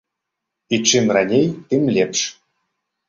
[0.77, 2.19] І чым раней, тым лепш.